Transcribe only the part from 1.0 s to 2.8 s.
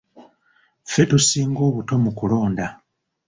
tusinga obuto mu kulonda.